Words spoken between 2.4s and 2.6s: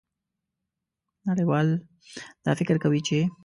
دا